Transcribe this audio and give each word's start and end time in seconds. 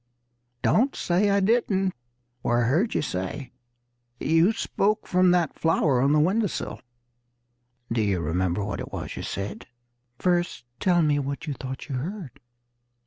Don't 0.63 0.95
say 0.95 1.29
I 1.29 1.39
didn't, 1.41 1.93
for 2.41 2.63
I 2.63 2.67
heard 2.67 2.95
you 2.95 3.03
say 3.03 3.53
You 4.19 4.51
spoke 4.51 5.05
from 5.05 5.29
that 5.29 5.53
flower 5.59 6.01
on 6.01 6.11
the 6.11 6.19
window 6.19 6.47
sill 6.47 6.81
Do 7.91 8.01
you 8.01 8.19
remember 8.19 8.63
what 8.65 8.79
it 8.79 8.91
was 8.91 9.15
you 9.15 9.21
said?" 9.21 9.67
"First 10.17 10.65
tell 10.79 11.03
me 11.03 11.19
what 11.19 11.41
it 11.43 11.45
was 11.47 11.47
you 11.49 11.53
thought 11.53 11.87
you 11.87 11.95
heard." 11.97 12.39